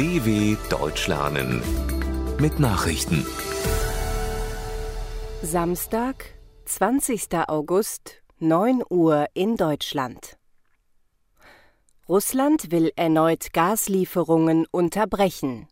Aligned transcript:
DW 0.00 0.56
Deutsch 0.70 1.08
lernen 1.08 1.62
mit 2.38 2.58
Nachrichten. 2.58 3.26
Samstag, 5.42 6.24
20. 6.64 7.28
August, 7.46 8.22
9 8.38 8.82
Uhr 8.88 9.26
in 9.34 9.58
Deutschland. 9.58 10.38
Russland 12.08 12.70
will 12.70 12.90
erneut 12.96 13.52
Gaslieferungen 13.52 14.64
unterbrechen. 14.70 15.68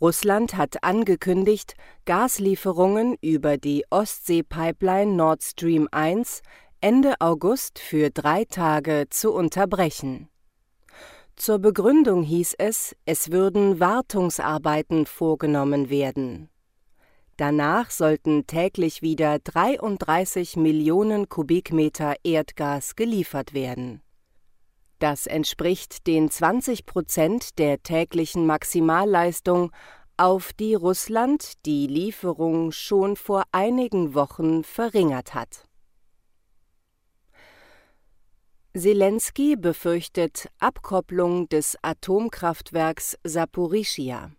Russland 0.00 0.56
hat 0.56 0.82
angekündigt, 0.82 1.76
Gaslieferungen 2.06 3.16
über 3.20 3.56
die 3.56 3.84
Ostsee-Pipeline 3.88 5.14
Nord 5.14 5.44
Stream 5.44 5.86
1 5.92 6.42
Ende 6.80 7.14
August 7.20 7.78
für 7.78 8.10
drei 8.10 8.44
Tage 8.46 9.06
zu 9.10 9.32
unterbrechen. 9.32 10.28
Zur 11.36 11.58
Begründung 11.58 12.22
hieß 12.22 12.54
es, 12.58 12.96
es 13.04 13.30
würden 13.30 13.78
Wartungsarbeiten 13.78 15.04
vorgenommen 15.04 15.90
werden. 15.90 16.48
Danach 17.36 17.90
sollten 17.90 18.46
täglich 18.46 19.02
wieder 19.02 19.38
33 19.40 20.56
Millionen 20.56 21.28
Kubikmeter 21.28 22.14
Erdgas 22.24 22.96
geliefert 22.96 23.52
werden. 23.52 24.00
Das 24.98 25.26
entspricht 25.26 26.06
den 26.06 26.30
20 26.30 26.86
Prozent 26.86 27.58
der 27.58 27.82
täglichen 27.82 28.46
Maximalleistung, 28.46 29.72
auf 30.16 30.54
die 30.54 30.74
Russland 30.74 31.52
die 31.66 31.86
Lieferung 31.86 32.72
schon 32.72 33.16
vor 33.16 33.44
einigen 33.52 34.14
Wochen 34.14 34.64
verringert 34.64 35.34
hat. 35.34 35.65
Zelensky 38.76 39.56
befürchtet 39.56 40.50
Abkopplung 40.58 41.48
des 41.48 41.78
Atomkraftwerks 41.80 43.16
Saporischia. 43.24 44.32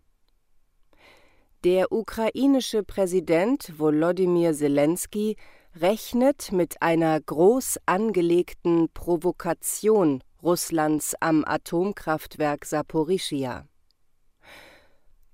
Der 1.64 1.92
ukrainische 1.92 2.84
Präsident 2.84 3.74
Volodymyr 3.80 4.54
Zelensky 4.54 5.38
rechnet 5.76 6.52
mit 6.52 6.84
einer 6.84 7.20
groß 7.20 7.80
angelegten 7.88 8.90
Provokation 8.94 10.22
Russlands 10.44 11.16
am 11.20 11.44
Atomkraftwerk 11.44 12.66
Saporischia. 12.66 13.66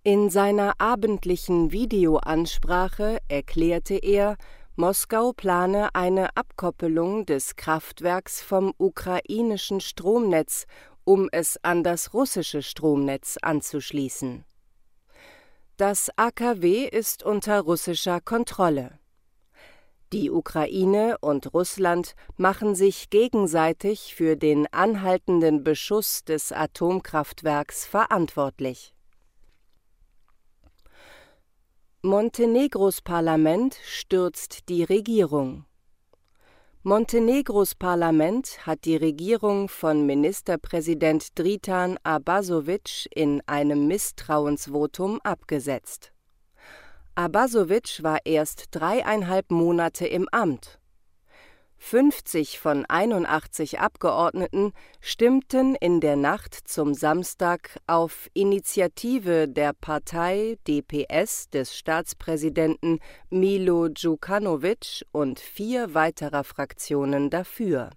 In 0.04 0.30
seiner 0.30 0.80
abendlichen 0.80 1.74
Videoansprache 1.74 3.18
erklärte 3.28 3.96
er, 3.96 4.38
Moskau 4.76 5.34
plane 5.34 5.94
eine 5.94 6.36
Abkoppelung 6.36 7.28
des 7.28 7.56
Kraftwerks 7.56 8.42
vom 8.42 8.74
ukrainischen 8.80 9.82
Stromnetz, 9.82 10.66
um 11.04 11.30
es 11.32 11.60
an 11.64 11.84
das 11.84 12.16
russische 12.16 12.64
Stromnetz 12.64 13.38
anzuschließen. 13.40 14.44
Das 15.78 16.10
AKW 16.16 16.86
ist 16.88 17.22
unter 17.22 17.62
russischer 17.62 18.20
Kontrolle. 18.20 18.98
Die 20.12 20.32
Ukraine 20.32 21.20
und 21.22 21.54
Russland 21.54 22.16
machen 22.38 22.74
sich 22.74 23.12
gegenseitig 23.12 24.16
für 24.16 24.36
den 24.36 24.66
anhaltenden 24.74 25.64
Beschuss 25.64 26.24
des 26.24 26.52
Atomkraftwerks 26.52 27.86
verantwortlich. 27.86 28.96
Montenegros 32.06 33.00
Parlament 33.00 33.78
stürzt 33.82 34.68
die 34.68 34.84
Regierung. 34.84 35.64
Montenegros 36.82 37.76
Parlament 37.76 38.68
hat 38.68 38.84
die 38.84 38.98
Regierung 38.98 39.70
von 39.70 40.06
Ministerpräsident 40.06 41.40
Dritan 41.40 41.98
Abasovic 42.04 43.08
in 43.16 43.42
einem 43.46 43.88
Misstrauensvotum 43.88 45.22
abgesetzt. 45.24 46.12
Abasovic 47.16 48.04
war 48.04 48.18
erst 48.26 48.66
dreieinhalb 48.72 49.50
Monate 49.50 50.06
im 50.06 50.28
Amt. 50.34 50.82
50 51.86 52.60
von 52.60 52.86
81 52.86 53.82
Abgeordneten 53.82 54.72
stimmten 55.02 55.76
in 55.76 56.00
der 56.00 56.16
Nacht 56.16 56.56
zum 56.56 56.94
Samstag 56.94 57.78
auf 57.88 58.30
Initiative 58.34 59.50
der 59.50 59.74
Partei 59.74 60.58
DPS 60.66 61.50
des 61.50 61.78
Staatspräsidenten 61.78 63.00
Milo 63.30 63.90
Djukanovic 63.90 65.04
und 65.12 65.42
vier 65.42 65.94
weiterer 65.94 66.46
Fraktionen 66.46 67.30
dafür. 67.30 67.90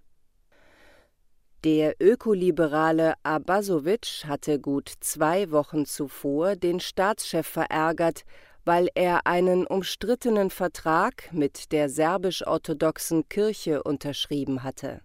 Der 1.63 1.95
ökoliberale 2.01 3.13
Abasovic 3.23 4.25
hatte 4.27 4.59
gut 4.59 4.91
zwei 4.99 5.49
Wochen 5.49 5.85
zuvor 5.85 6.57
den 6.57 6.81
Staatschef 6.81 7.47
verärgert, 7.47 8.25
weil 8.67 8.89
er 8.95 9.25
einen 9.25 9.65
umstrittenen 9.65 10.49
Vertrag 10.49 11.29
mit 11.31 11.71
der 11.71 11.87
serbisch-orthodoxen 11.87 13.29
Kirche 13.29 13.81
unterschrieben 13.81 14.61
hatte. 14.61 14.99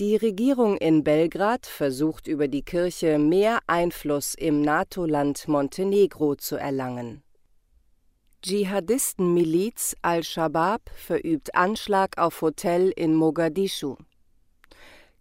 Die 0.00 0.16
Regierung 0.16 0.76
in 0.78 1.04
Belgrad 1.04 1.66
versucht 1.66 2.26
über 2.26 2.48
die 2.48 2.62
Kirche 2.62 3.20
mehr 3.20 3.60
Einfluss 3.68 4.34
im 4.34 4.62
NATO-Land 4.62 5.46
Montenegro 5.46 6.34
zu 6.34 6.56
erlangen. 6.56 7.22
Dschihadistenmiliz 8.42 9.94
Al-Shabaab 10.02 10.90
verübt 10.96 11.54
Anschlag 11.54 12.18
auf 12.18 12.42
Hotel 12.42 12.92
in 12.96 13.14
Mogadischu. 13.14 13.94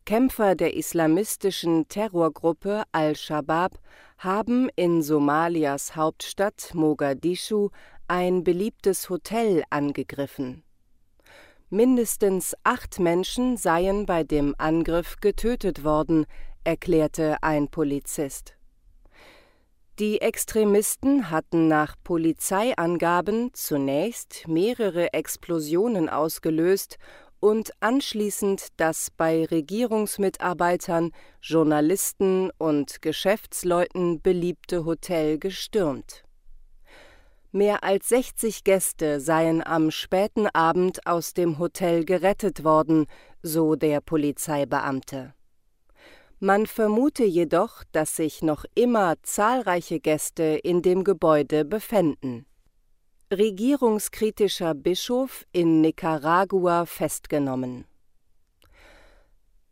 Kämpfer 0.06 0.56
der 0.56 0.74
islamistischen 0.74 1.88
Terrorgruppe 1.90 2.84
Al-Shabaab 2.92 3.78
haben 4.18 4.70
in 4.76 5.04
Somalias 5.04 5.96
Hauptstadt 5.96 6.72
Mogadischu 6.74 7.70
ein 8.08 8.44
beliebtes 8.44 9.10
Hotel 9.10 9.64
angegriffen. 9.70 10.64
Mindestens 11.70 12.56
acht 12.64 13.00
Menschen 13.00 13.58
seien 13.58 14.06
bei 14.06 14.24
dem 14.24 14.56
Angriff 14.58 15.18
getötet 15.20 15.84
worden, 15.84 16.26
erklärte 16.64 17.38
ein 17.42 17.68
Polizist. 17.68 18.58
Die 20.00 20.22
Extremisten 20.22 21.32
hatten 21.32 21.68
nach 21.68 21.96
Polizeiangaben 22.04 23.50
zunächst 23.54 24.48
mehrere 24.48 25.12
Explosionen 25.14 26.08
ausgelöst 26.08 26.98
und 27.40 27.72
anschließend 27.80 28.68
das 28.78 29.12
bei 29.12 29.46
Regierungsmitarbeitern, 29.46 31.12
Journalisten 31.42 32.52
und 32.58 33.02
Geschäftsleuten 33.02 34.22
beliebte 34.22 34.86
Hotel 34.86 35.38
gestürmt. 35.38 36.24
Mehr 37.52 37.84
als 37.84 38.10
60 38.10 38.64
Gäste 38.64 39.20
seien 39.20 39.66
am 39.66 39.92
späten 39.92 40.48
Abend 40.48 41.06
aus 41.08 41.34
dem 41.34 41.60
Hotel 41.60 42.04
gerettet 42.06 42.64
worden, 42.64 43.06
so 43.42 43.76
der 43.76 44.02
Polizeibeamte. 44.02 45.34
Man 46.40 46.68
vermute 46.68 47.24
jedoch, 47.24 47.84
dass 47.92 48.16
sich 48.16 48.42
noch 48.42 48.66
immer 48.76 49.16
zahlreiche 49.24 50.00
Gäste 50.00 50.44
in 50.44 50.82
dem 50.82 51.04
Gebäude 51.04 51.66
befänden 51.66 52.46
Regierungskritischer 53.30 54.74
Bischof 54.74 55.46
in 55.52 55.82
Nicaragua 55.82 56.86
festgenommen. 56.86 57.84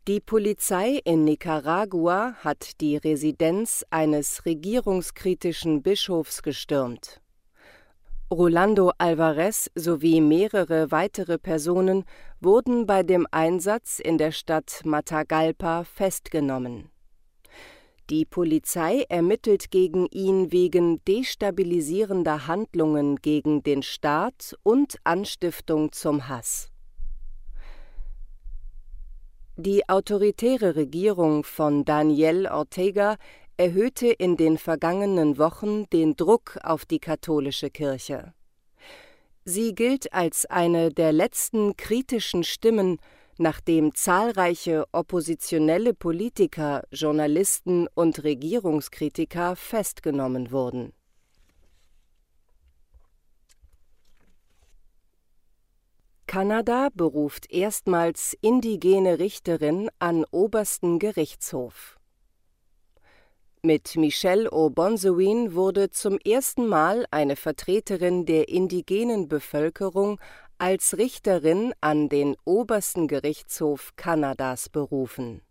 Die 0.06 0.20
Polizei 0.20 1.00
in 1.06 1.24
Nicaragua 1.24 2.34
hat 2.44 2.82
die 2.82 2.98
Residenz 2.98 3.82
eines 3.88 4.44
regierungskritischen 4.44 5.82
Bischofs 5.82 6.42
gestürmt. 6.42 7.22
Rolando 8.30 8.92
Alvarez 8.98 9.70
sowie 9.74 10.20
mehrere 10.20 10.90
weitere 10.90 11.38
Personen 11.38 12.04
wurden 12.42 12.84
bei 12.84 13.02
dem 13.02 13.26
Einsatz 13.30 14.00
in 14.00 14.18
der 14.18 14.32
Stadt 14.32 14.82
Matagalpa 14.84 15.84
festgenommen 15.84 16.90
die 18.10 18.24
Polizei 18.24 19.04
ermittelt 19.08 19.70
gegen 19.70 20.06
ihn 20.06 20.52
wegen 20.52 21.04
destabilisierender 21.04 22.46
Handlungen 22.46 23.16
gegen 23.16 23.62
den 23.62 23.82
Staat 23.82 24.56
und 24.62 24.96
Anstiftung 25.04 25.92
zum 25.92 26.28
Hass. 26.28 26.70
Die 29.56 29.88
autoritäre 29.88 30.76
Regierung 30.76 31.42
von 31.42 31.84
Daniel 31.84 32.46
Ortega 32.46 33.16
erhöhte 33.56 34.08
in 34.08 34.36
den 34.36 34.58
vergangenen 34.58 35.38
Wochen 35.38 35.88
den 35.90 36.14
Druck 36.14 36.58
auf 36.62 36.84
die 36.84 36.98
katholische 36.98 37.70
Kirche. 37.70 38.34
Sie 39.44 39.74
gilt 39.74 40.12
als 40.12 40.44
eine 40.46 40.90
der 40.90 41.12
letzten 41.12 41.76
kritischen 41.76 42.44
Stimmen 42.44 42.98
nachdem 43.38 43.94
zahlreiche 43.94 44.84
oppositionelle 44.92 45.94
Politiker, 45.94 46.82
Journalisten 46.90 47.88
und 47.94 48.24
Regierungskritiker 48.24 49.56
festgenommen 49.56 50.50
wurden. 50.50 50.92
Kanada 56.26 56.88
beruft 56.92 57.50
erstmals 57.52 58.36
indigene 58.40 59.18
Richterin 59.18 59.88
an 60.00 60.24
obersten 60.30 60.98
Gerichtshof. 60.98 61.96
Mit 63.62 63.96
Michelle 63.96 64.50
O'Bonsawin 64.50 65.54
wurde 65.54 65.90
zum 65.90 66.18
ersten 66.18 66.66
Mal 66.66 67.06
eine 67.10 67.36
Vertreterin 67.36 68.26
der 68.26 68.48
indigenen 68.48 69.28
Bevölkerung 69.28 70.20
als 70.58 70.96
Richterin 70.96 71.72
an 71.80 72.08
den 72.08 72.36
obersten 72.44 73.08
Gerichtshof 73.08 73.92
Kanadas 73.96 74.68
berufen. 74.68 75.42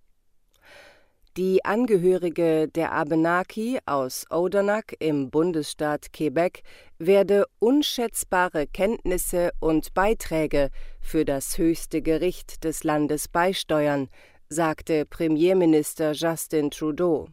Die 1.38 1.66
Angehörige 1.66 2.70
der 2.70 2.94
Abenaki 2.94 3.78
aus 3.86 4.26
Odanak 4.30 4.96
im 5.00 5.30
Bundesstaat 5.30 6.14
Quebec 6.14 6.64
werde 6.98 7.46
unschätzbare 7.60 8.68
Kenntnisse 8.68 9.52
und 9.60 9.94
Beiträge 9.94 10.70
für 11.02 11.26
das 11.26 11.58
höchste 11.58 12.02
Gericht 12.02 12.64
des 12.64 12.86
Landes 12.86 13.28
beisteuern, 13.28 14.08
sagte 14.48 15.06
Premierminister 15.06 16.14
Justin 16.14 16.72
Trudeau. 16.72 17.28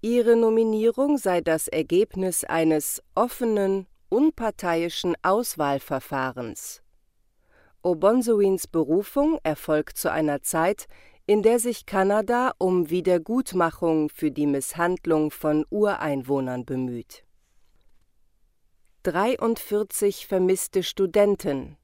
Ihre 0.00 0.36
Nominierung 0.36 1.18
sei 1.18 1.40
das 1.40 1.66
Ergebnis 1.66 2.44
eines 2.44 3.02
offenen, 3.16 3.88
unparteiischen 4.14 5.16
Auswahlverfahrens. 5.22 6.82
Obonsowins 7.82 8.68
Berufung 8.68 9.40
erfolgt 9.42 9.98
zu 9.98 10.10
einer 10.10 10.40
Zeit, 10.40 10.86
in 11.26 11.42
der 11.42 11.58
sich 11.58 11.84
Kanada 11.84 12.52
um 12.58 12.90
Wiedergutmachung 12.90 14.08
für 14.10 14.30
die 14.30 14.46
Misshandlung 14.46 15.32
von 15.32 15.66
Ureinwohnern 15.68 16.64
bemüht. 16.64 17.24
43 19.02 20.28
vermisste 20.28 20.84
Studenten 20.84 21.76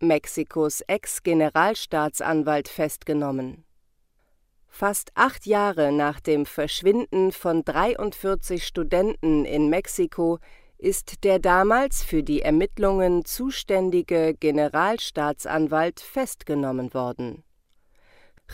Mexikos 0.00 0.80
Ex-Generalstaatsanwalt 0.86 2.68
festgenommen. 2.68 3.64
Fast 4.68 5.10
acht 5.14 5.44
Jahre 5.44 5.92
nach 5.92 6.20
dem 6.20 6.46
Verschwinden 6.46 7.30
von 7.30 7.62
43 7.62 8.64
Studenten 8.64 9.44
in 9.44 9.68
Mexiko 9.68 10.38
ist 10.78 11.24
der 11.24 11.40
damals 11.40 12.04
für 12.04 12.22
die 12.22 12.42
Ermittlungen 12.42 13.24
zuständige 13.24 14.34
Generalstaatsanwalt 14.38 16.00
festgenommen 16.00 16.94
worden. 16.94 17.42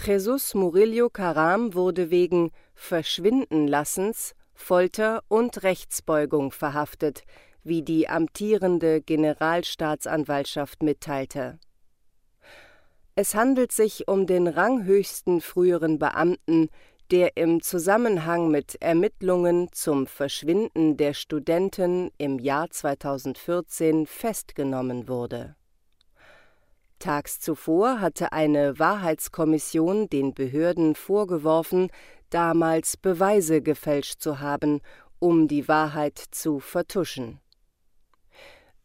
Jesus 0.04 0.54
Murillo 0.54 1.10
Caram 1.10 1.74
wurde 1.74 2.10
wegen 2.10 2.50
Verschwindenlassens, 2.74 4.34
Folter 4.54 5.22
und 5.28 5.62
Rechtsbeugung 5.62 6.50
verhaftet, 6.50 7.24
wie 7.62 7.82
die 7.82 8.08
amtierende 8.08 9.00
Generalstaatsanwaltschaft 9.00 10.82
mitteilte. 10.82 11.58
Es 13.14 13.34
handelt 13.34 13.70
sich 13.70 14.08
um 14.08 14.26
den 14.26 14.48
ranghöchsten 14.48 15.40
früheren 15.40 15.98
Beamten, 15.98 16.68
der 17.14 17.36
im 17.36 17.62
Zusammenhang 17.62 18.50
mit 18.50 18.74
Ermittlungen 18.82 19.68
zum 19.70 20.08
Verschwinden 20.08 20.96
der 20.96 21.14
Studenten 21.14 22.10
im 22.18 22.40
Jahr 22.40 22.70
2014 22.70 24.08
festgenommen 24.08 25.06
wurde. 25.06 25.54
Tags 26.98 27.38
zuvor 27.38 28.00
hatte 28.00 28.32
eine 28.32 28.80
Wahrheitskommission 28.80 30.10
den 30.10 30.34
Behörden 30.34 30.96
vorgeworfen, 30.96 31.88
damals 32.30 32.96
Beweise 32.96 33.62
gefälscht 33.62 34.20
zu 34.20 34.40
haben, 34.40 34.80
um 35.20 35.46
die 35.46 35.68
Wahrheit 35.68 36.20
zu 36.32 36.58
vertuschen 36.58 37.38